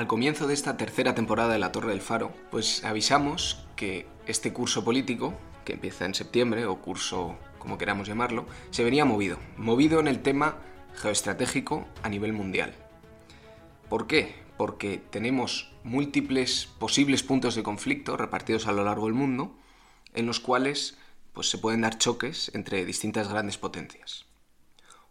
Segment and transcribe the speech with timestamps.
[0.00, 4.50] Al comienzo de esta tercera temporada de La Torre del Faro, pues avisamos que este
[4.50, 5.34] curso político,
[5.66, 9.36] que empieza en septiembre, o curso como queramos llamarlo, se venía movido.
[9.58, 10.56] Movido en el tema
[10.94, 12.72] geoestratégico a nivel mundial.
[13.90, 14.36] ¿Por qué?
[14.56, 19.54] Porque tenemos múltiples posibles puntos de conflicto repartidos a lo largo del mundo,
[20.14, 20.96] en los cuales
[21.34, 24.24] pues, se pueden dar choques entre distintas grandes potencias.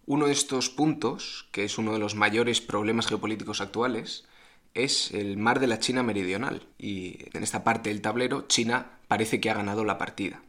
[0.08, 4.26] Uno de estos puntos, que es uno de los mayores problemas geopolíticos actuales,
[4.74, 6.68] es el mar de la China meridional.
[6.78, 10.42] Y en esta parte del tablero, China parece que ha ganado la partida.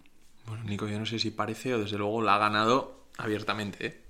[0.47, 3.87] Bueno, Nico, yo no sé si parece o desde luego la ha ganado abiertamente.
[3.87, 4.01] ¿eh?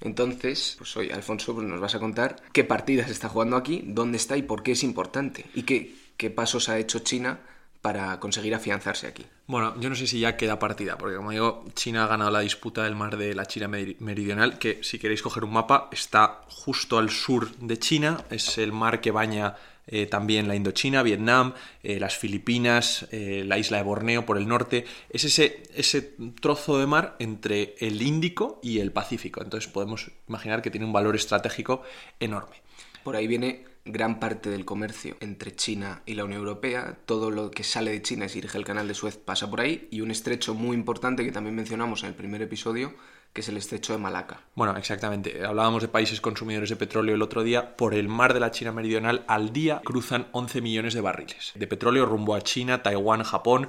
[0.00, 4.16] Entonces, pues hoy, Alfonso, pues nos vas a contar qué partidas está jugando aquí, dónde
[4.16, 5.46] está y por qué es importante.
[5.54, 7.40] Y qué, qué pasos ha hecho China
[7.82, 9.24] para conseguir afianzarse aquí.
[9.46, 12.40] Bueno, yo no sé si ya queda partida, porque como digo, China ha ganado la
[12.40, 16.98] disputa del mar de la China Meridional, que si queréis coger un mapa, está justo
[16.98, 19.54] al sur de China, es el mar que baña
[19.90, 24.46] eh, también la Indochina, Vietnam, eh, las Filipinas, eh, la isla de Borneo por el
[24.46, 24.84] norte.
[25.08, 26.02] Es ese, ese
[26.40, 29.42] trozo de mar entre el Índico y el Pacífico.
[29.42, 31.82] Entonces podemos imaginar que tiene un valor estratégico
[32.20, 32.56] enorme.
[33.02, 36.98] Por ahí viene gran parte del comercio entre China y la Unión Europea.
[37.06, 39.60] Todo lo que sale de China y se dirige al canal de Suez pasa por
[39.60, 39.88] ahí.
[39.90, 42.94] Y un estrecho muy importante que también mencionamos en el primer episodio,
[43.32, 44.40] que es el estrecho de Malaca.
[44.54, 45.44] Bueno, exactamente.
[45.44, 47.76] Hablábamos de países consumidores de petróleo el otro día.
[47.76, 51.66] Por el mar de la China Meridional al día cruzan 11 millones de barriles de
[51.66, 53.68] petróleo rumbo a China, Taiwán, Japón.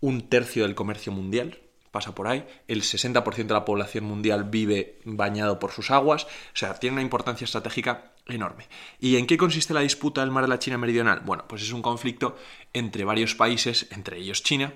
[0.00, 1.58] Un tercio del comercio mundial
[1.94, 6.56] pasa por ahí, el 60% de la población mundial vive bañado por sus aguas, o
[6.56, 8.68] sea, tiene una importancia estratégica enorme.
[9.00, 11.20] ¿Y en qué consiste la disputa del mar de la China Meridional?
[11.24, 12.36] Bueno, pues es un conflicto
[12.72, 14.72] entre varios países, entre ellos China,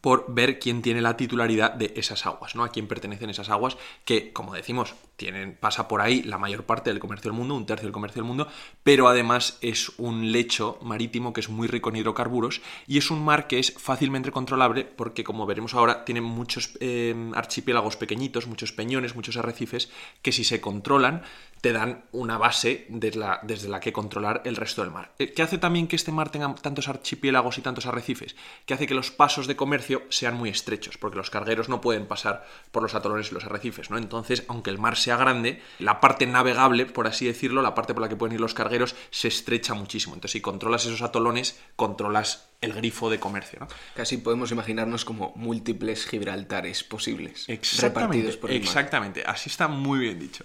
[0.00, 2.64] por ver quién tiene la titularidad de esas aguas, ¿no?
[2.64, 6.90] A quién pertenecen esas aguas que, como decimos, tienen, pasa por ahí la mayor parte
[6.90, 8.48] del comercio del mundo, un tercio del comercio del mundo,
[8.82, 13.22] pero además es un lecho marítimo que es muy rico en hidrocarburos y es un
[13.22, 18.72] mar que es fácilmente controlable porque, como veremos ahora, tiene muchos eh, archipiélagos pequeñitos, muchos
[18.72, 19.90] peñones, muchos arrecifes
[20.22, 21.22] que si se controlan
[21.60, 25.12] te dan una base desde la, que controlar el resto del mar.
[25.18, 28.36] Eh, ¿Qué hace también que este mar tenga tantos archipiélagos y tantos arrecifes?
[28.64, 32.06] Que hace que los pasos de comercio sean muy estrechos, porque los cargueros no pueden
[32.06, 33.98] pasar por los atolones y los arrecifes, ¿no?
[33.98, 38.02] Entonces, aunque el mar sea grande, la parte navegable, por así decirlo, la parte por
[38.02, 40.14] la que pueden ir los cargueros, se estrecha muchísimo.
[40.14, 43.58] Entonces, si controlas esos atolones, controlas el grifo de comercio.
[43.60, 43.68] ¿no?
[43.94, 47.46] Casi podemos imaginarnos como múltiples Gibraltares posibles
[47.78, 50.44] repartidos por el Exactamente, así está muy bien dicho.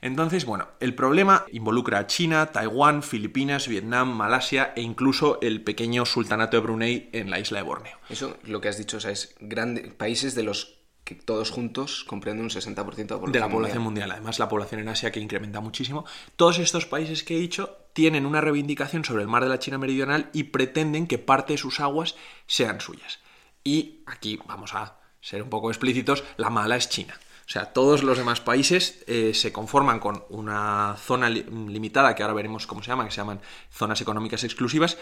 [0.00, 6.04] Entonces, bueno, el problema involucra a China, Taiwán, Filipinas, Vietnam, Malasia e incluso el pequeño
[6.06, 7.98] sultanato de Brunei en la isla de Borneo.
[8.08, 12.04] Eso, lo que has dicho, o sea, es grandes países de los que todos juntos
[12.04, 14.10] comprenden un 60% de la población, de la población mundial.
[14.12, 16.04] Además, la población en Asia que incrementa muchísimo.
[16.36, 19.78] Todos estos países que he dicho tienen una reivindicación sobre el mar de la China
[19.78, 22.14] Meridional y pretenden que parte de sus aguas
[22.46, 23.18] sean suyas.
[23.64, 27.18] Y aquí vamos a ser un poco explícitos, la mala es China.
[27.46, 32.34] O sea, todos los demás países eh, se conforman con una zona limitada, que ahora
[32.34, 34.96] veremos cómo se llaman, que se llaman zonas económicas exclusivas,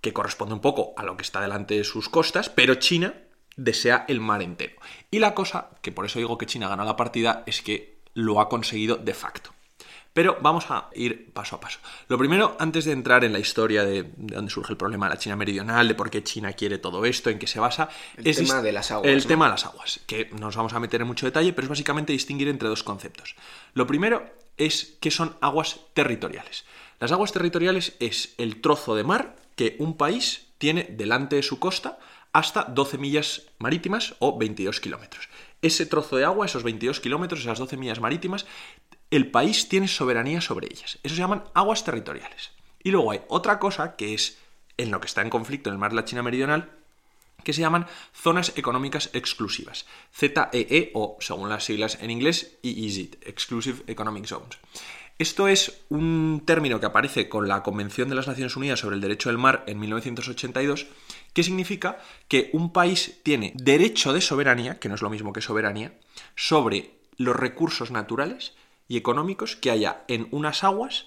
[0.00, 3.14] que corresponde un poco a lo que está delante de sus costas, pero China
[3.56, 4.74] desea el mar entero.
[5.10, 8.40] Y la cosa, que por eso digo que China gana la partida, es que lo
[8.40, 9.52] ha conseguido de facto.
[10.12, 11.78] Pero vamos a ir paso a paso.
[12.08, 15.18] Lo primero, antes de entrar en la historia de, dónde surge el problema de la
[15.18, 18.36] China meridional, de por qué China quiere todo esto, en qué se basa, el es
[18.36, 19.10] tema de las aguas.
[19.10, 21.70] El tema de las aguas, que nos vamos a meter en mucho detalle, pero es
[21.70, 23.36] básicamente distinguir entre dos conceptos.
[23.72, 24.24] Lo primero
[24.58, 26.64] es qué son aguas territoriales.
[27.00, 31.58] Las aguas territoriales es el trozo de mar que un país tiene delante de su
[31.58, 31.98] costa
[32.32, 35.28] hasta 12 millas marítimas o 22 kilómetros.
[35.60, 38.46] Ese trozo de agua, esos 22 kilómetros, esas 12 millas marítimas,
[39.12, 40.98] el país tiene soberanía sobre ellas.
[41.02, 42.50] Eso se llaman aguas territoriales.
[42.82, 44.38] Y luego hay otra cosa que es
[44.78, 46.70] en lo que está en conflicto en el mar de la China Meridional,
[47.44, 49.84] que se llaman zonas económicas exclusivas,
[50.14, 54.58] ZEE e o, según las siglas en inglés, EEZ, Exclusive Economic Zones.
[55.18, 59.02] Esto es un término que aparece con la Convención de las Naciones Unidas sobre el
[59.02, 60.86] Derecho del Mar en 1982,
[61.34, 61.98] que significa
[62.28, 65.92] que un país tiene derecho de soberanía, que no es lo mismo que soberanía,
[66.34, 68.54] sobre los recursos naturales
[68.92, 71.06] y económicos que haya en unas aguas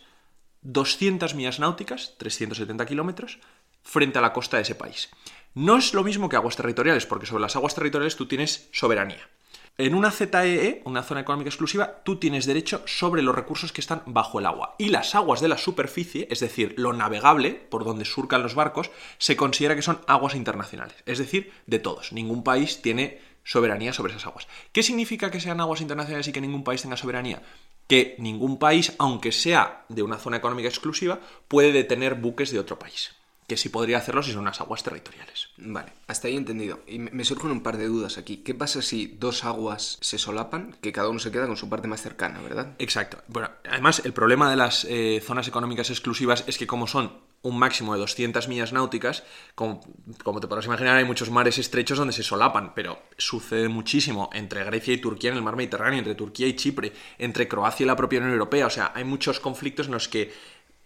[0.63, 3.37] 200 millas náuticas, 370 kilómetros,
[3.83, 5.11] frente a la costa de ese país.
[5.53, 9.29] No es lo mismo que aguas territoriales, porque sobre las aguas territoriales tú tienes soberanía.
[9.77, 13.81] En una ZEE, e, una zona económica exclusiva, tú tienes derecho sobre los recursos que
[13.81, 14.73] están bajo el agua.
[14.79, 18.89] Y las aguas de la superficie, es decir, lo navegable, por donde surcan los barcos,
[19.19, 20.95] se considera que son aguas internacionales.
[21.05, 22.13] Es decir, de todos.
[22.13, 24.47] Ningún país tiene soberanía sobre esas aguas.
[24.73, 27.41] ¿Qué significa que sean aguas internacionales y que ningún país tenga soberanía?
[27.87, 32.77] Que ningún país, aunque sea de una zona económica exclusiva, puede detener buques de otro
[32.77, 33.14] país
[33.47, 35.49] que sí podría hacerlo si son unas aguas territoriales.
[35.57, 36.79] Vale, hasta ahí entendido.
[36.87, 38.37] Y me surgen un par de dudas aquí.
[38.37, 40.75] ¿Qué pasa si dos aguas se solapan?
[40.81, 42.73] Que cada uno se queda con su parte más cercana, ¿verdad?
[42.79, 43.19] Exacto.
[43.27, 47.11] Bueno, además el problema de las eh, zonas económicas exclusivas es que como son
[47.45, 49.81] un máximo de 200 millas náuticas, como,
[50.23, 54.63] como, te podrás imaginar, hay muchos mares estrechos donde se solapan, pero sucede muchísimo entre
[54.63, 57.95] Grecia y Turquía en el mar Mediterráneo, entre Turquía y Chipre, entre Croacia y la
[57.95, 58.65] propia Unión Europea.
[58.65, 60.33] O sea, hay muchos conflictos en los que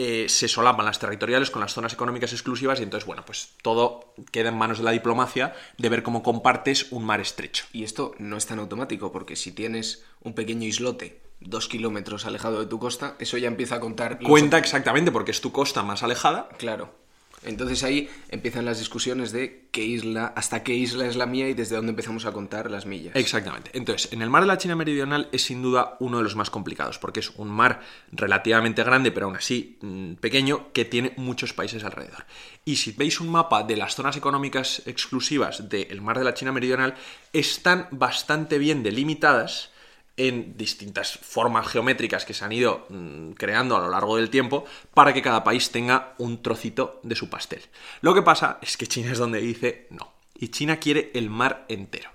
[0.02, 4.14] eh, se solapan las territoriales con las zonas económicas exclusivas y entonces, bueno, pues todo
[4.32, 7.66] queda en manos de la diplomacia de ver cómo compartes un mar estrecho.
[7.74, 12.62] Y esto no es tan automático, porque si tienes un pequeño islote dos kilómetros alejado
[12.62, 14.20] de tu costa, eso ya empieza a contar...
[14.20, 16.48] Cuenta exactamente, porque es tu costa más alejada.
[16.58, 16.96] Claro.
[17.44, 21.54] Entonces ahí empiezan las discusiones de qué isla, hasta qué isla es la mía y
[21.54, 23.16] desde dónde empezamos a contar las millas.
[23.16, 23.72] Exactamente.
[23.74, 26.50] Entonces, en el mar de la China Meridional es sin duda uno de los más
[26.50, 27.82] complicados, porque es un mar
[28.12, 32.26] relativamente grande, pero aún así mm, pequeño, que tiene muchos países alrededor.
[32.66, 36.52] Y si veis un mapa de las zonas económicas exclusivas del mar de la China
[36.52, 36.96] Meridional,
[37.34, 39.72] están bastante bien delimitadas
[40.20, 44.66] en distintas formas geométricas que se han ido mm, creando a lo largo del tiempo
[44.94, 47.62] para que cada país tenga un trocito de su pastel.
[48.02, 50.12] Lo que pasa es que China es donde dice no.
[50.36, 52.10] Y China quiere el mar entero.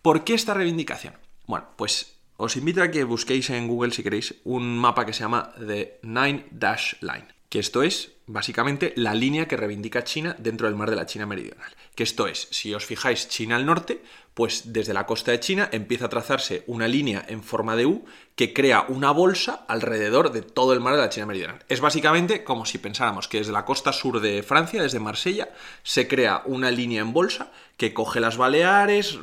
[0.00, 1.14] ¿Por qué esta reivindicación?
[1.46, 5.20] Bueno, pues os invito a que busquéis en Google, si queréis, un mapa que se
[5.20, 10.66] llama The Nine Dash Line, que esto es básicamente la línea que reivindica China dentro
[10.66, 11.70] del mar de la China Meridional.
[11.94, 14.02] Que esto es, si os fijáis, China al norte,
[14.34, 18.04] pues desde la costa de China empieza a trazarse una línea en forma de U
[18.34, 21.64] que crea una bolsa alrededor de todo el mar de la China Meridional.
[21.68, 25.48] Es básicamente como si pensáramos que desde la costa sur de Francia, desde Marsella,
[25.82, 29.18] se crea una línea en bolsa que coge las Baleares,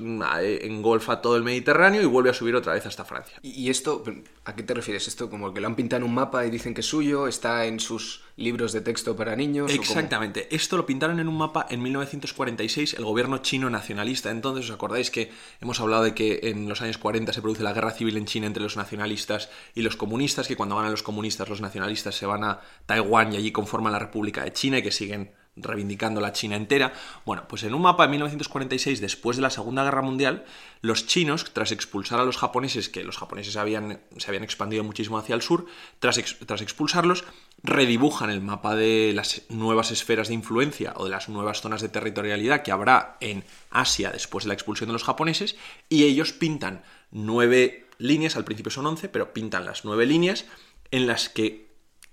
[0.62, 3.40] engolfa todo el Mediterráneo y vuelve a subir otra vez hasta Francia.
[3.42, 4.04] ¿Y esto,
[4.46, 5.08] a qué te refieres?
[5.08, 7.28] ¿Esto como que lo han pintado en un mapa y dicen que es suyo?
[7.28, 9.74] ¿Está en sus libros de texto para niños?
[9.74, 10.56] Exactamente.
[10.56, 14.30] Esto lo pintaron en un mapa en 1946 el gobierno chino nacionalista.
[14.30, 17.74] Entonces, ¿os acordáis que hemos hablado de que en los años 40 se produce la
[17.74, 20.48] guerra civil en China entre los nacionalistas y los comunistas?
[20.48, 23.94] Que cuando van a los comunistas, los nacionalistas se van a Taiwán y allí conforman
[23.94, 26.94] la República de China y que siguen reivindicando la China entera.
[27.26, 30.46] Bueno, pues en un mapa de 1946, después de la Segunda Guerra Mundial,
[30.82, 35.18] los chinos, tras expulsar a los japoneses, que los japoneses habían, se habían expandido muchísimo
[35.18, 35.66] hacia el sur,
[36.00, 37.24] tras, tras expulsarlos,
[37.62, 41.90] redibujan el mapa de las nuevas esferas de influencia o de las nuevas zonas de
[41.90, 45.56] territorialidad que habrá en Asia después de la expulsión de los japoneses,
[45.88, 50.46] y ellos pintan nueve líneas, al principio son once, pero pintan las nueve líneas
[50.92, 51.70] en las que,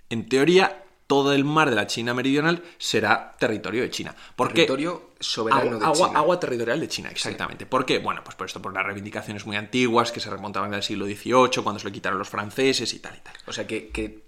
[0.09, 4.15] en teoría, todo el mar de la China meridional será territorio de China.
[4.37, 6.19] ¿Por territorio soberano agua, de China.
[6.21, 7.67] Agua territorial de China, exactamente.
[7.67, 7.99] ¿Por qué?
[7.99, 11.65] Bueno, pues por esto, por las reivindicaciones muy antiguas que se remontaban al siglo XVIII,
[11.65, 13.35] cuando se lo quitaron los franceses y tal y tal.
[13.49, 14.23] O sea, que,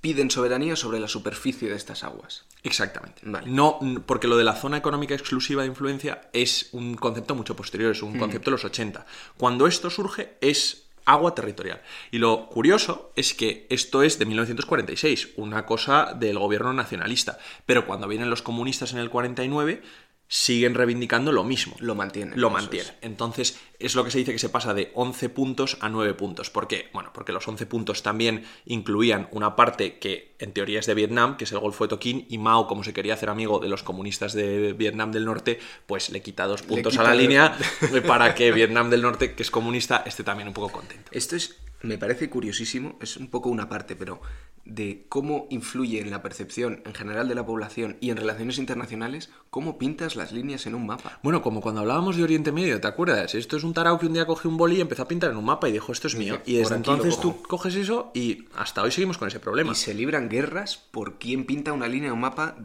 [0.00, 2.46] piden soberanía sobre la superficie de estas aguas.
[2.64, 3.22] Exactamente.
[3.46, 7.92] No, porque lo de la zona económica exclusiva de influencia es un concepto mucho posterior,
[7.92, 8.18] es un mm.
[8.18, 9.06] concepto de los 80.
[9.38, 11.82] Cuando esto surge es agua territorial.
[12.10, 17.86] Y lo curioso es que esto es de 1946, una cosa del gobierno nacionalista, pero
[17.86, 19.82] cuando vienen los comunistas en el 49
[20.28, 21.76] siguen reivindicando lo mismo.
[21.78, 22.40] Lo mantienen.
[22.40, 22.92] Lo mantienen.
[23.02, 26.50] Entonces, es lo que se dice que se pasa de 11 puntos a 9 puntos.
[26.50, 26.88] ¿Por qué?
[26.92, 31.36] Bueno, porque los 11 puntos también incluían una parte que en teoría es de Vietnam,
[31.36, 33.82] que es el Golfo de Toquín, y Mao, como se quería hacer amigo de los
[33.82, 37.56] comunistas de Vietnam del Norte, pues le quita dos puntos a la línea
[38.06, 41.10] para que Vietnam del Norte, que es comunista, esté también un poco contento.
[41.12, 44.20] Esto es me parece curiosísimo, es un poco una parte, pero
[44.64, 49.30] de cómo influye en la percepción en general de la población y en relaciones internacionales,
[49.50, 51.18] cómo pintas las líneas en un mapa.
[51.22, 53.34] Bueno, como cuando hablábamos de Oriente Medio, ¿te acuerdas?
[53.34, 55.36] Esto es un tarao que un día cogió un boli y empezó a pintar en
[55.36, 56.40] un mapa y dijo, esto es mío.
[56.46, 59.72] Y desde entonces tú coges eso y hasta hoy seguimos con ese problema.
[59.72, 62.56] Y se libran guerras por quién pinta una línea en un mapa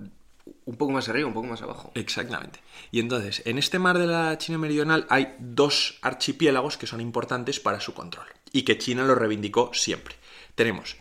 [0.66, 1.92] un poco más arriba, un poco más abajo.
[1.96, 2.60] Exactamente.
[2.92, 7.60] Y entonces, en este mar de la China Meridional hay dos archipiélagos que son importantes
[7.60, 10.16] para su control y que China lo reivindicó siempre.
[10.56, 10.98] Tenemos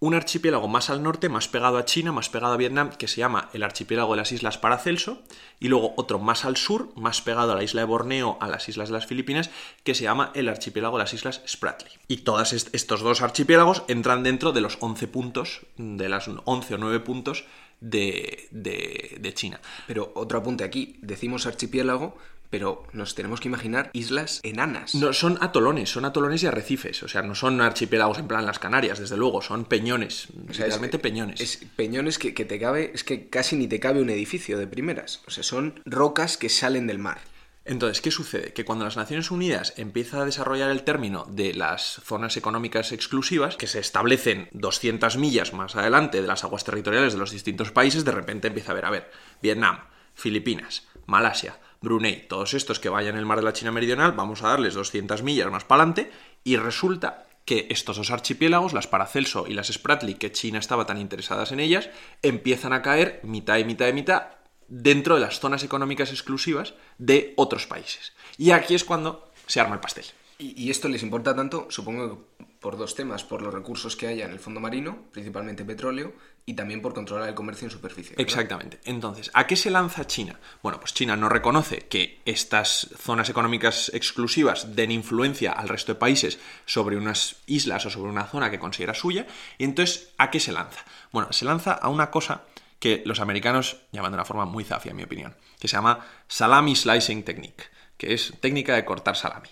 [0.00, 3.16] un archipiélago más al norte, más pegado a China, más pegado a Vietnam, que se
[3.16, 5.22] llama el archipiélago de las Islas Paracelso,
[5.58, 8.68] y luego otro más al sur, más pegado a la isla de Borneo, a las
[8.68, 9.50] islas de las Filipinas,
[9.82, 11.90] que se llama el archipiélago de las Islas Spratly.
[12.06, 16.78] Y todos estos dos archipiélagos entran dentro de los 11 puntos, de las 11 o
[16.78, 17.44] 9 puntos
[17.80, 19.60] de, de China.
[19.86, 22.16] Pero otro apunte aquí, decimos archipiélago,
[22.50, 24.94] pero nos tenemos que imaginar islas enanas.
[24.94, 27.02] No, son atolones, son atolones y arrecifes.
[27.02, 31.40] O sea, no son archipiélagos en plan las Canarias, desde luego, son peñones, realmente peñones.
[31.40, 34.66] Es peñones que, que, te cabe, es que casi ni te cabe un edificio de
[34.66, 35.22] primeras.
[35.26, 37.20] O sea, son rocas que salen del mar.
[37.68, 38.54] Entonces, ¿qué sucede?
[38.54, 43.56] Que cuando las Naciones Unidas empieza a desarrollar el término de las zonas económicas exclusivas,
[43.58, 48.06] que se establecen 200 millas más adelante de las aguas territoriales de los distintos países,
[48.06, 49.10] de repente empieza a ver, a ver,
[49.42, 49.80] Vietnam,
[50.14, 54.42] Filipinas, Malasia, Brunei, todos estos que vayan en el mar de la China Meridional, vamos
[54.42, 56.10] a darles 200 millas más para adelante,
[56.44, 60.96] y resulta que estos dos archipiélagos, las Paracelso y las Spratly, que China estaba tan
[60.96, 61.90] interesadas en ellas,
[62.22, 64.37] empiezan a caer mitad y mitad y mitad
[64.68, 68.12] dentro de las zonas económicas exclusivas de otros países.
[68.36, 70.04] Y aquí es cuando se arma el pastel.
[70.40, 72.26] Y, esto les importa tanto, supongo
[72.60, 76.12] por dos temas, por los recursos que haya en el fondo marino, principalmente petróleo,
[76.46, 78.14] y también por controlar el comercio en superficie.
[78.18, 78.78] Exactamente.
[78.84, 80.38] Entonces, ¿a qué se lanza China?
[80.62, 85.98] Bueno, pues China no reconoce que estas zonas económicas exclusivas den influencia al resto de
[85.98, 89.26] países sobre unas islas o sobre una zona que considera suya,
[89.58, 90.84] y entonces, ¿a qué se lanza?
[91.10, 92.44] Bueno, se lanza a una cosa
[92.78, 96.06] que los americanos llaman de una forma muy zafia, en mi opinión, que se llama
[96.28, 97.64] Salami Slicing Technique,
[97.96, 99.48] que es técnica de cortar salami.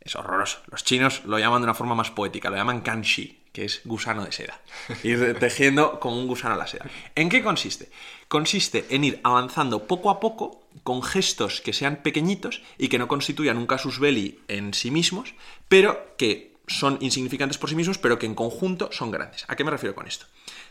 [0.00, 0.60] Es horroroso.
[0.70, 4.24] Los chinos lo llaman de una forma más poética, lo llaman kanshi, que es gusano
[4.24, 4.60] de seda.
[5.02, 6.86] Ir tejiendo como un gusano la seda.
[7.14, 7.90] ¿En qué consiste?
[8.28, 13.08] Consiste en ir avanzando poco a poco con gestos que sean pequeñitos y que no
[13.08, 15.34] constituyan un casus belli en sí mismos,
[15.68, 19.44] pero que son insignificantes por sí mismos, pero que en conjunto son grandes.
[19.48, 20.26] ¿A qué me refiero con esto?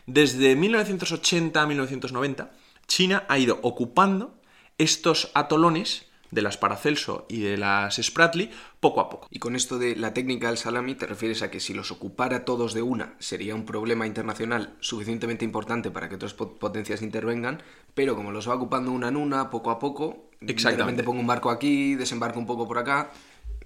[0.06, 2.52] Desde 1980 a 1990,
[2.86, 4.38] China ha ido ocupando
[4.78, 9.26] estos atolones de las Paracelso y de las Spratly poco a poco.
[9.30, 12.44] Y con esto de la técnica del salami te refieres a que si los ocupara
[12.44, 17.62] todos de una sería un problema internacional suficientemente importante para que otras potencias intervengan,
[17.94, 21.02] pero como los va ocupando una en una, poco a poco, Exactamente.
[21.02, 23.10] pongo un barco aquí, desembarco un poco por acá.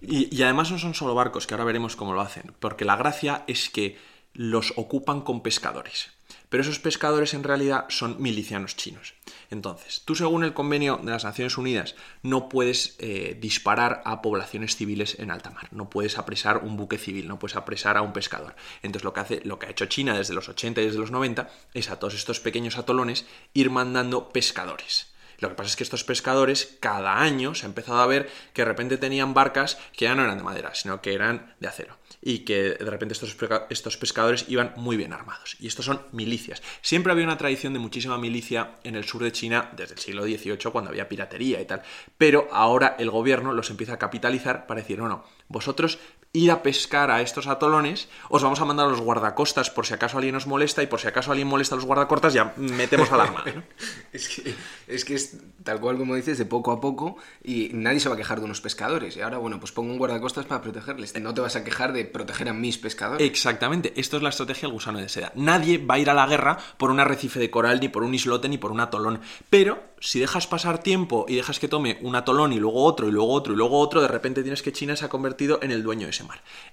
[0.00, 2.96] Y, y además no son solo barcos, que ahora veremos cómo lo hacen, porque la
[2.96, 3.98] gracia es que
[4.32, 6.19] los ocupan con pescadores
[6.50, 9.14] pero esos pescadores en realidad son milicianos chinos.
[9.50, 14.76] Entonces, tú según el convenio de las Naciones Unidas no puedes eh, disparar a poblaciones
[14.76, 18.12] civiles en alta mar, no puedes apresar un buque civil, no puedes apresar a un
[18.12, 18.54] pescador.
[18.82, 21.12] Entonces lo que, hace, lo que ha hecho China desde los 80 y desde los
[21.12, 25.08] 90 es a todos estos pequeños atolones ir mandando pescadores.
[25.38, 28.62] Lo que pasa es que estos pescadores cada año se ha empezado a ver que
[28.62, 31.99] de repente tenían barcas que ya no eran de madera, sino que eran de acero
[32.22, 33.36] y que de repente estos,
[33.70, 35.56] estos pescadores iban muy bien armados.
[35.58, 36.62] Y estos son milicias.
[36.82, 40.24] Siempre había una tradición de muchísima milicia en el sur de China desde el siglo
[40.24, 41.82] XVIII, cuando había piratería y tal.
[42.18, 45.98] Pero ahora el gobierno los empieza a capitalizar para decir, no, no, vosotros
[46.32, 49.94] ir a pescar a estos atolones, os vamos a mandar a los guardacostas por si
[49.94, 53.10] acaso alguien os molesta y por si acaso alguien molesta a los guardacostas ya metemos
[53.10, 53.44] alarma.
[53.52, 53.62] ¿no?
[54.12, 54.54] es, que,
[54.86, 58.14] es que es tal cual como dices, de poco a poco y nadie se va
[58.14, 59.16] a quejar de unos pescadores.
[59.16, 61.18] Y ahora, bueno, pues pongo un guardacostas para protegerles.
[61.20, 63.26] No te vas a quejar de proteger a mis pescadores.
[63.26, 65.32] Exactamente, esto es la estrategia del gusano de seda.
[65.34, 68.14] Nadie va a ir a la guerra por un arrecife de coral, ni por un
[68.14, 69.20] islote, ni por un atolón.
[69.48, 73.12] Pero si dejas pasar tiempo y dejas que tome un atolón y luego otro y
[73.12, 75.82] luego otro y luego otro, de repente tienes que China se ha convertido en el
[75.82, 76.12] dueño de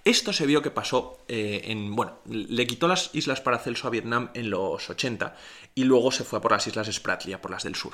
[0.03, 4.29] Esto se vio que pasó eh, en, bueno, le quitó las islas Paracelso a Vietnam
[4.33, 5.35] en los 80
[5.75, 7.93] y luego se fue por las islas Spratly, a por las del sur.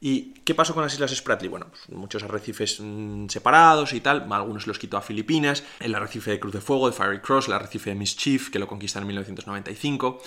[0.00, 1.48] ¿Y qué pasó con las Islas Spratly?
[1.48, 6.30] Bueno, pues muchos arrecifes mm, separados y tal, algunos los quitó a Filipinas, el arrecife
[6.30, 9.06] de Cruz de Fuego, de Fiery Cross, el arrecife de Mischief, que lo conquistan en
[9.08, 10.20] 1995.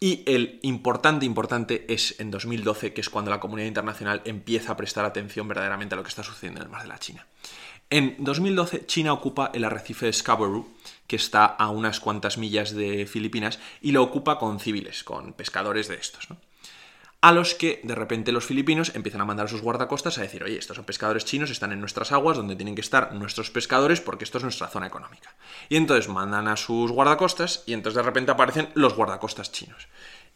[0.00, 4.76] Y el importante, importante es en 2012, que es cuando la comunidad internacional empieza a
[4.76, 7.26] prestar atención verdaderamente a lo que está sucediendo en el mar de la China.
[7.92, 10.66] En 2012, China ocupa el arrecife de Scarborough,
[11.06, 15.88] que está a unas cuantas millas de Filipinas, y lo ocupa con civiles, con pescadores
[15.88, 16.30] de estos.
[16.30, 16.38] ¿no?
[17.22, 20.42] a los que de repente los filipinos empiezan a mandar a sus guardacostas a decir,
[20.42, 24.00] oye, estos son pescadores chinos, están en nuestras aguas donde tienen que estar nuestros pescadores
[24.00, 25.32] porque esto es nuestra zona económica.
[25.68, 29.86] Y entonces mandan a sus guardacostas y entonces de repente aparecen los guardacostas chinos.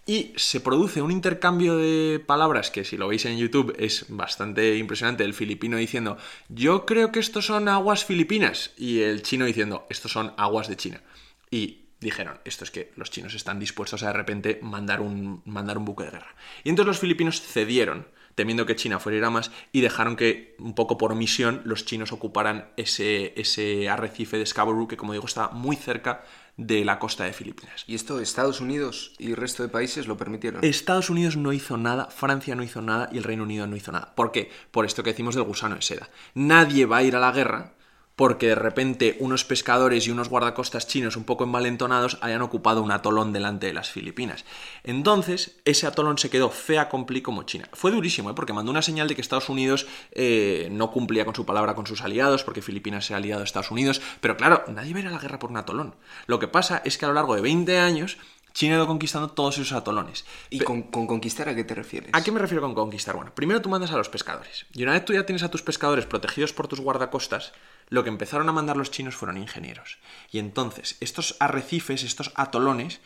[0.09, 4.77] Y se produce un intercambio de palabras que si lo veis en YouTube es bastante
[4.77, 5.25] impresionante.
[5.25, 6.17] El filipino diciendo,
[6.49, 8.71] yo creo que estos son aguas filipinas.
[8.79, 11.03] Y el chino diciendo, estos son aguas de China.
[11.51, 15.77] Y dijeron, esto es que los chinos están dispuestos a de repente mandar un, mandar
[15.77, 16.37] un buque de guerra.
[16.63, 20.77] Y entonces los filipinos cedieron, temiendo que China fuera a más, y dejaron que, un
[20.77, 25.49] poco por omisión, los chinos ocuparan ese, ese arrecife de Scarborough, que como digo está
[25.49, 26.25] muy cerca
[26.57, 27.85] de la costa de Filipinas.
[27.87, 30.65] ¿Y esto Estados Unidos y el resto de países lo permitieron?
[30.65, 33.93] Estados Unidos no hizo nada, Francia no hizo nada y el Reino Unido no hizo
[33.93, 34.15] nada.
[34.15, 34.51] ¿Por qué?
[34.71, 36.09] Por esto que decimos del gusano de seda.
[36.35, 37.76] Nadie va a ir a la guerra
[38.17, 42.91] porque de repente unos pescadores y unos guardacostas chinos un poco envalentonados hayan ocupado un
[42.91, 44.47] atolón delante de las Filipinas.
[44.83, 47.69] Entonces, ese atolón se quedó fea compli como China.
[47.75, 48.35] Fue durísimo, ¿eh?
[48.35, 51.87] porque mandó una señal de que Estados Unidos eh, no cumplía con su palabra con
[51.87, 55.19] sus aliados, porque Filipinas se ha aliado a Estados Unidos, pero claro, nadie a la
[55.19, 55.95] guerra por un atolón.
[56.27, 58.17] Lo que pasa es que a lo largo de 20 años
[58.57, 60.25] China ha ido conquistando todos esos atolones.
[60.49, 62.09] ¿Y con, con conquistar a qué te refieres?
[62.15, 63.15] ¿A qué me refiero con conquistar?
[63.15, 64.65] Bueno, primero tú mandas a los pescadores.
[64.73, 67.53] Y una vez tú ya tienes a tus pescadores protegidos por tus guardacostas,
[67.91, 69.99] lo que empezaron a mandar los chinos fueron ingenieros.
[70.33, 73.03] Y entonces, estos arrecifes, estos atolones,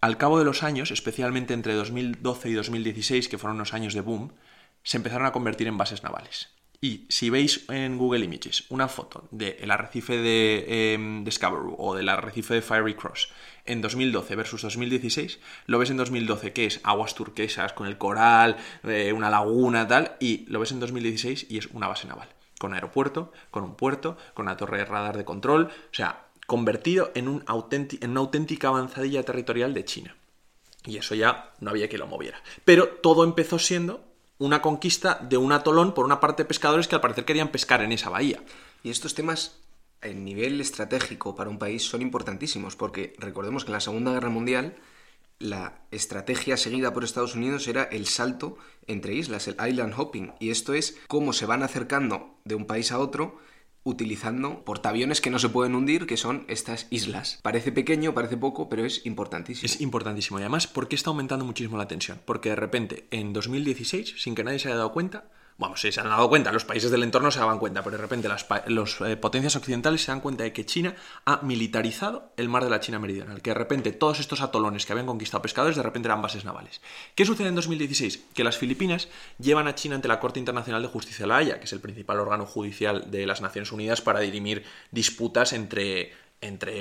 [0.00, 4.00] al cabo de los años, especialmente entre 2012 y 2016, que fueron unos años de
[4.00, 4.32] boom,
[4.82, 6.48] se empezaron a convertir en bases navales.
[6.80, 12.08] Y si veis en Google Images una foto del arrecife de em, Discovery o del
[12.08, 13.28] arrecife de Fiery Cross
[13.64, 18.56] en 2012 versus 2016, lo ves en 2012 que es aguas turquesas con el coral,
[18.84, 22.74] eh, una laguna, tal, y lo ves en 2016 y es una base naval, con
[22.74, 27.26] aeropuerto, con un puerto, con una torre de radar de control, o sea, convertido en,
[27.26, 30.16] en una auténtica avanzadilla territorial de China.
[30.84, 32.42] Y eso ya no había que lo moviera.
[32.64, 34.02] Pero todo empezó siendo
[34.38, 37.82] una conquista de un atolón por una parte de pescadores que al parecer querían pescar
[37.82, 38.42] en esa bahía.
[38.82, 39.60] Y estos temas,
[40.02, 44.30] en nivel estratégico para un país, son importantísimos, porque recordemos que en la Segunda Guerra
[44.30, 44.76] Mundial
[45.38, 50.50] la estrategia seguida por Estados Unidos era el salto entre islas, el island hopping, y
[50.50, 53.38] esto es cómo se van acercando de un país a otro
[53.82, 57.40] utilizando portaaviones que no se pueden hundir, que son estas islas.
[57.42, 59.64] Parece pequeño, parece poco, pero es importantísimo.
[59.64, 60.38] Es importantísimo.
[60.38, 62.20] Y además, ¿por qué está aumentando muchísimo la tensión?
[62.24, 66.00] Porque de repente, en 2016, sin que nadie se haya dado cuenta, Vamos, si se
[66.00, 68.46] han dado cuenta, los países del entorno se daban cuenta, pero de repente las
[69.04, 72.80] eh, potencias occidentales se dan cuenta de que China ha militarizado el mar de la
[72.80, 76.22] China meridional, que de repente todos estos atolones que habían conquistado pescadores de repente eran
[76.22, 76.80] bases navales.
[77.14, 78.28] ¿Qué sucede en 2016?
[78.32, 81.58] Que las Filipinas llevan a China ante la Corte Internacional de Justicia de la Haya,
[81.58, 86.14] que es el principal órgano judicial de las Naciones Unidas para dirimir disputas entre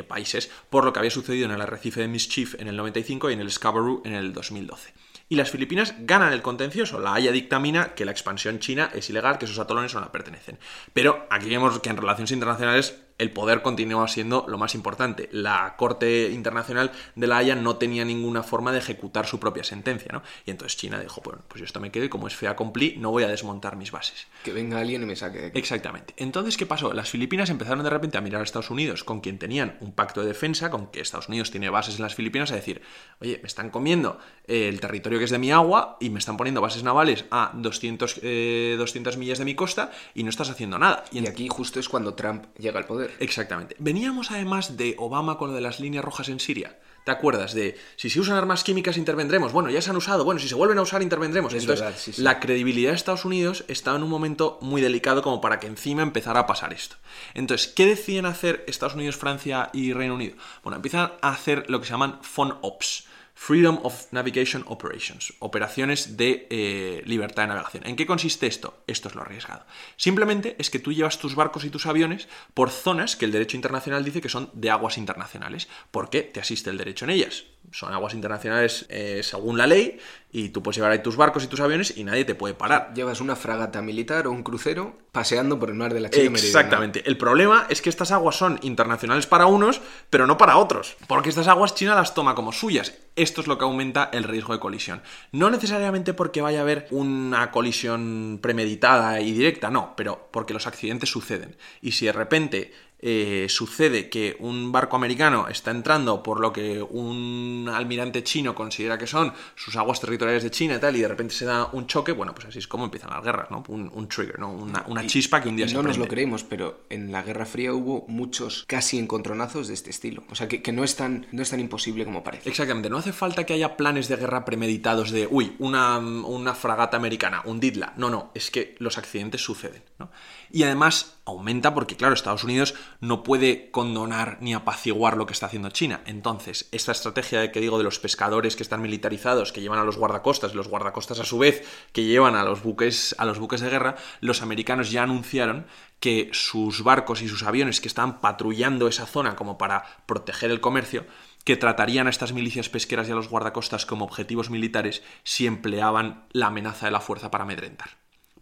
[0.07, 3.33] países por lo que había sucedido en el arrecife de Mischief en el 95 y
[3.33, 4.93] en el Scarborough en el 2012
[5.29, 6.99] y las Filipinas ganan el contencioso.
[6.99, 10.57] La Haya dictamina que la expansión china es ilegal, que esos atolones no la pertenecen.
[10.91, 15.29] Pero aquí vemos que en relaciones internacionales el poder continúa siendo lo más importante.
[15.31, 20.11] La Corte Internacional de la Haya no tenía ninguna forma de ejecutar su propia sentencia,
[20.11, 20.23] ¿no?
[20.45, 22.97] Y entonces China dijo, bueno, pues yo esto me quedo y como es fea cumplir,
[22.97, 24.27] no voy a desmontar mis bases.
[24.43, 25.59] Que venga alguien y me saque de aquí.
[25.59, 26.13] Exactamente.
[26.17, 26.93] Entonces, ¿qué pasó?
[26.93, 30.21] Las Filipinas empezaron de repente a mirar a Estados Unidos, con quien tenían un pacto
[30.21, 32.81] de defensa, con que Estados Unidos tiene bases en las Filipinas, a decir,
[33.19, 36.61] oye, me están comiendo el territorio que es de mi agua y me están poniendo
[36.61, 41.03] bases navales a 200, 200 eh, millas de mi costa y no estás haciendo nada.
[41.11, 43.08] Y, y aquí justo es cuando Trump llega al poder.
[43.19, 43.75] Exactamente.
[43.79, 46.77] Veníamos además de Obama con lo de las líneas rojas en Siria.
[47.05, 49.51] ¿Te acuerdas de si se usan armas químicas intervendremos?
[49.51, 50.25] Bueno, ya se han usado.
[50.25, 51.53] Bueno, si se vuelven a usar intervendremos.
[51.53, 55.67] Entonces, la credibilidad de Estados Unidos estaba en un momento muy delicado como para que
[55.67, 56.97] encima empezara a pasar esto.
[57.33, 60.35] Entonces, ¿qué deciden hacer Estados Unidos, Francia y Reino Unido?
[60.61, 63.05] Bueno, empiezan a hacer lo que se llaman fun ops.
[63.41, 67.87] Freedom of Navigation Operations, operaciones de eh, libertad de navegación.
[67.87, 68.83] ¿En qué consiste esto?
[68.85, 69.65] Esto es lo arriesgado.
[69.95, 73.55] Simplemente es que tú llevas tus barcos y tus aviones por zonas que el derecho
[73.55, 77.93] internacional dice que son de aguas internacionales, porque te asiste el derecho en ellas son
[77.93, 79.99] aguas internacionales eh, según la ley
[80.31, 82.93] y tú puedes llevar ahí tus barcos y tus aviones y nadie te puede parar.
[82.93, 87.03] Llevas una fragata militar o un crucero paseando por el mar de la China Exactamente.
[87.07, 91.29] El problema es que estas aguas son internacionales para unos, pero no para otros, porque
[91.29, 92.93] estas aguas China las toma como suyas.
[93.29, 95.03] Esto es lo que aumenta el riesgo de colisión.
[95.31, 100.65] No necesariamente porque vaya a haber una colisión premeditada y directa, no, pero porque los
[100.65, 101.55] accidentes suceden.
[101.79, 106.81] Y si de repente eh, sucede que un barco americano está entrando por lo que
[106.81, 111.07] un almirante chino considera que son sus aguas territoriales de China y tal, y de
[111.07, 113.63] repente se da un choque, bueno, pues así es como empiezan las guerras, ¿no?
[113.67, 114.51] Un, trigger, ¿no?
[114.51, 117.45] Una, chispa que un día no se No nos lo creemos, pero en la Guerra
[117.45, 120.23] Fría hubo muchos casi encontronazos de este estilo.
[120.29, 122.49] O sea, que, no, es tan, no es tan imposible como parece.
[122.49, 126.97] Exactamente, no hace falta que haya planes de guerra premeditados de, uy, una, una fragata
[126.97, 127.93] americana, hundidla.
[127.95, 130.09] No, no, es que los accidentes suceden, ¿no?
[130.51, 135.45] Y además aumenta porque, claro, Estados Unidos no puede condonar ni apaciguar lo que está
[135.45, 136.01] haciendo China.
[136.05, 139.97] Entonces, esta estrategia que digo de los pescadores que están militarizados, que llevan a los
[139.97, 143.69] guardacostas, los guardacostas a su vez que llevan a los buques, a los buques de
[143.69, 145.67] guerra, los americanos ya anunciaron
[145.99, 150.61] que sus barcos y sus aviones que están patrullando esa zona como para proteger el
[150.61, 151.05] comercio,
[151.43, 156.25] que tratarían a estas milicias pesqueras y a los guardacostas como objetivos militares si empleaban
[156.31, 157.98] la amenaza de la fuerza para amedrentar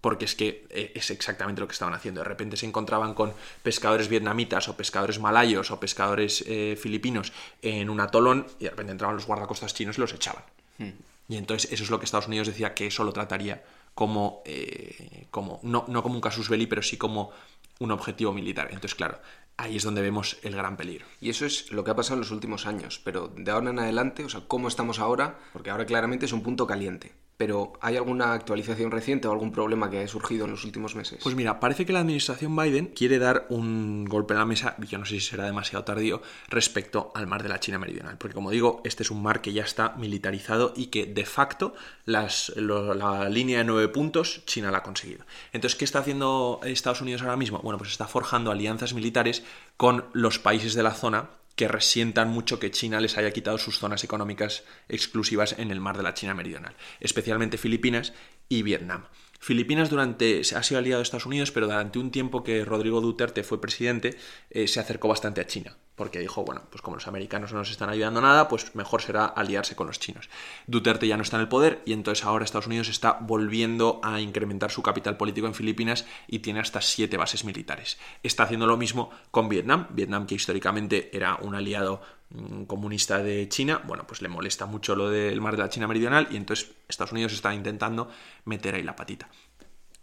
[0.07, 2.21] porque es que eh, es exactamente lo que estaban haciendo.
[2.21, 7.89] De repente se encontraban con pescadores vietnamitas o pescadores malayos o pescadores eh, filipinos en
[7.89, 10.43] un atolón y de repente entraban los guardacostas chinos y los echaban.
[10.77, 10.91] Hmm.
[11.27, 15.27] Y entonces eso es lo que Estados Unidos decía que eso lo trataría como, eh,
[15.29, 17.31] como no, no como un casus belli, pero sí como
[17.79, 18.67] un objetivo militar.
[18.67, 19.19] Entonces, claro,
[19.57, 21.05] ahí es donde vemos el gran peligro.
[21.19, 23.79] Y eso es lo que ha pasado en los últimos años, pero de ahora en
[23.79, 27.11] adelante, o sea, cómo estamos ahora, porque ahora claramente es un punto caliente.
[27.37, 31.19] Pero ¿hay alguna actualización reciente o algún problema que haya surgido en los últimos meses?
[31.21, 34.97] Pues mira, parece que la administración Biden quiere dar un golpe en la mesa, yo
[34.97, 38.17] no sé si será demasiado tardío, respecto al mar de la China Meridional.
[38.17, 41.75] Porque como digo, este es un mar que ya está militarizado y que de facto
[42.05, 45.23] las, la línea de nueve puntos China la ha conseguido.
[45.53, 47.59] Entonces, ¿qué está haciendo Estados Unidos ahora mismo?
[47.59, 49.43] Bueno, pues está forjando alianzas militares
[49.77, 53.79] con los países de la zona que resientan mucho que China les haya quitado sus
[53.79, 58.13] zonas económicas exclusivas en el mar de la China Meridional, especialmente Filipinas
[58.47, 59.07] y Vietnam.
[59.39, 63.43] Filipinas durante ha sido aliado de Estados Unidos, pero durante un tiempo que Rodrigo Duterte
[63.43, 64.17] fue presidente,
[64.51, 67.71] eh, se acercó bastante a China, porque dijo, bueno, pues como los americanos no nos
[67.71, 70.29] están ayudando nada, pues mejor será aliarse con los chinos.
[70.67, 74.21] Duterte ya no está en el poder y entonces ahora Estados Unidos está volviendo a
[74.21, 77.97] incrementar su capital político en Filipinas y tiene hasta siete bases militares.
[78.21, 83.49] Está haciendo lo mismo con Vietnam, Vietnam que históricamente era un aliado mm, comunista de
[83.49, 86.75] China, bueno, pues le molesta mucho lo del mar de la China Meridional y entonces
[86.87, 88.07] Estados Unidos está intentando
[88.45, 89.29] meter ahí la patita.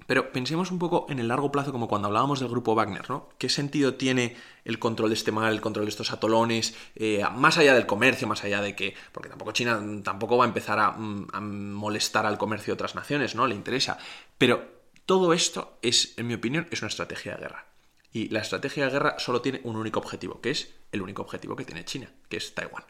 [0.06, 3.28] Pero pensemos un poco en el largo plazo, como cuando hablábamos del grupo Wagner, ¿no?
[3.38, 7.58] ¿Qué sentido tiene el control de este mar, el control de estos atolones, eh, más
[7.58, 10.92] allá del comercio, más allá de que, porque tampoco China tampoco va a empezar a,
[10.92, 13.46] mm, a, molestar al comercio de otras naciones, ¿no?
[13.46, 13.98] Le interesa.
[14.38, 14.64] Pero
[15.06, 17.66] todo esto es, en mi opinión, es una estrategia de guerra.
[18.12, 21.56] Y la estrategia de guerra solo tiene un único objetivo, que es el único objetivo
[21.56, 22.84] que tiene China, que es Taiwán.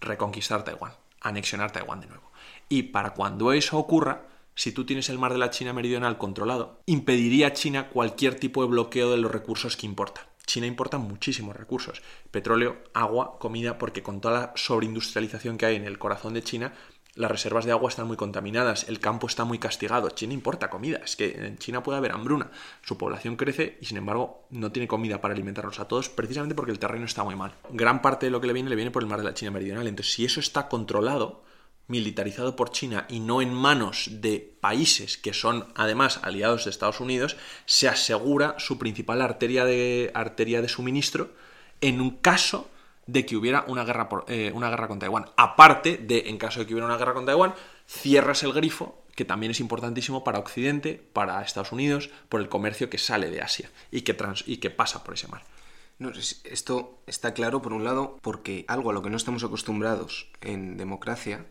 [0.00, 2.30] Reconquistar Taiwán, anexionar Taiwán de nuevo.
[2.68, 4.26] Y para cuando eso ocurra,
[4.58, 8.60] si tú tienes el mar de la China meridional controlado, impediría a China cualquier tipo
[8.60, 10.26] de bloqueo de los recursos que importa.
[10.46, 15.84] China importa muchísimos recursos, petróleo, agua, comida, porque con toda la sobreindustrialización que hay en
[15.84, 16.72] el corazón de China,
[17.14, 20.98] las reservas de agua están muy contaminadas, el campo está muy castigado, China importa comida,
[21.04, 22.50] es que en China puede haber hambruna,
[22.82, 26.72] su población crece y sin embargo no tiene comida para alimentarlos a todos precisamente porque
[26.72, 27.54] el terreno está muy mal.
[27.70, 29.52] Gran parte de lo que le viene le viene por el mar de la China
[29.52, 31.44] meridional, entonces si eso está controlado,
[31.88, 37.00] militarizado por China y no en manos de países que son además aliados de Estados
[37.00, 41.32] Unidos, se asegura su principal arteria de, arteria de suministro
[41.80, 42.70] en un caso
[43.06, 45.30] de que hubiera una guerra, por, eh, una guerra con Taiwán.
[45.36, 47.54] Aparte de, en caso de que hubiera una guerra con Taiwán,
[47.86, 52.90] cierras el grifo, que también es importantísimo para Occidente, para Estados Unidos, por el comercio
[52.90, 55.42] que sale de Asia y que, trans, y que pasa por ese mar.
[55.98, 56.12] No,
[56.44, 60.76] esto está claro, por un lado, porque algo a lo que no estamos acostumbrados en
[60.76, 61.46] democracia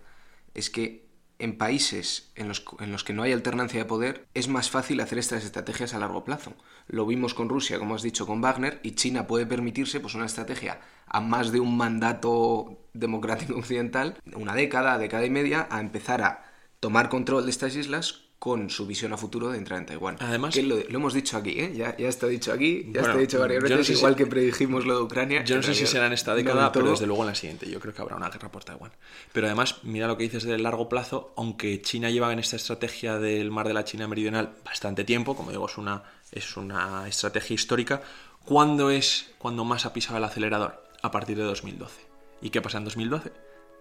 [0.58, 1.08] es que
[1.39, 5.00] en países en los, en los, que no hay alternancia de poder es más fácil
[5.00, 6.54] hacer estas estrategias a largo plazo.
[6.88, 10.26] Lo vimos con Rusia, como has dicho, con Wagner, y China puede permitirse pues, una
[10.26, 16.22] estrategia a más de un mandato democrático occidental, una década, década y media, a empezar
[16.22, 20.17] a tomar control de estas islas con su visión a futuro de entrar en Taiwán.
[20.19, 21.73] Además, que lo, hemos dicho aquí, ¿eh?
[21.76, 24.26] ya, ya está dicho aquí, ya está dicho varias veces, no sé igual si, que
[24.28, 25.43] predijimos lo de Ucrania.
[25.43, 27.69] Yo no sé si será en esta década, no pero desde luego en la siguiente.
[27.69, 28.91] Yo creo que habrá una guerra por Taiwán.
[29.34, 33.17] Pero además, mira lo que dices del largo plazo, aunque China lleva en esta estrategia
[33.17, 37.56] del mar de la China meridional bastante tiempo, como digo, es una, es una estrategia
[37.56, 38.04] histórica,
[38.45, 40.84] ¿cuándo es cuando más ha pisado el acelerador?
[41.02, 42.02] A partir de 2012.
[42.41, 43.32] ¿Y qué pasa en 2012?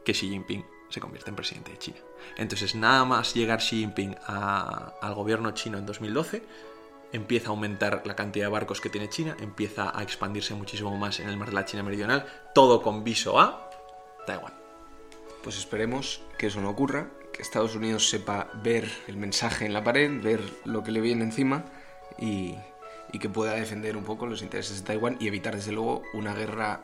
[0.05, 1.99] Que Xi Jinping se convierte en presidente de China.
[2.37, 6.43] Entonces, nada más llegar Xi Jinping al gobierno chino en 2012,
[7.13, 11.21] empieza a aumentar la cantidad de barcos que tiene China, empieza a expandirse muchísimo más
[11.21, 13.71] en el mar de la China Meridional, todo con viso a
[14.27, 14.55] Taiwán.
[15.43, 19.85] Pues esperemos que eso no ocurra, que Estados Unidos sepa ver el mensaje en la
[19.85, 21.65] pared, ver lo que le viene encima
[22.19, 22.57] y
[23.21, 26.83] que pueda defender un poco los intereses de Taiwán y evitar desde luego una guerra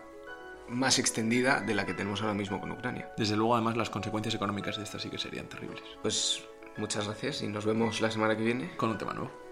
[0.72, 3.12] más extendida de la que tenemos ahora mismo con Ucrania.
[3.16, 5.82] Desde luego, además, las consecuencias económicas de esta sí que serían terribles.
[6.02, 6.42] Pues
[6.76, 9.51] muchas gracias y nos vemos la semana que viene con un tema nuevo.